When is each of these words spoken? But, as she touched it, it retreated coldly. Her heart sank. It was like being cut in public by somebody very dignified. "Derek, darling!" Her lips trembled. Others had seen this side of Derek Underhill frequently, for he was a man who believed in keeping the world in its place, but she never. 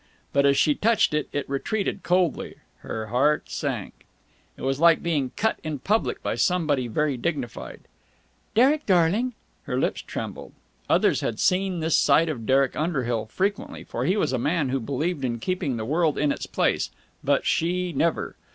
But, 0.33 0.47
as 0.47 0.57
she 0.57 0.73
touched 0.73 1.13
it, 1.13 1.29
it 1.31 1.47
retreated 1.47 2.01
coldly. 2.01 2.55
Her 2.79 3.05
heart 3.09 3.51
sank. 3.51 4.07
It 4.57 4.63
was 4.63 4.79
like 4.79 5.03
being 5.03 5.29
cut 5.35 5.59
in 5.63 5.77
public 5.77 6.23
by 6.23 6.33
somebody 6.33 6.87
very 6.87 7.17
dignified. 7.17 7.81
"Derek, 8.55 8.87
darling!" 8.87 9.33
Her 9.65 9.79
lips 9.79 10.01
trembled. 10.01 10.53
Others 10.89 11.21
had 11.21 11.39
seen 11.39 11.81
this 11.81 11.95
side 11.95 12.29
of 12.29 12.47
Derek 12.47 12.75
Underhill 12.75 13.27
frequently, 13.27 13.83
for 13.83 14.05
he 14.05 14.17
was 14.17 14.33
a 14.33 14.39
man 14.39 14.69
who 14.69 14.79
believed 14.79 15.23
in 15.23 15.37
keeping 15.37 15.77
the 15.77 15.85
world 15.85 16.17
in 16.17 16.31
its 16.31 16.47
place, 16.47 16.89
but 17.23 17.45
she 17.45 17.93
never. 17.93 18.35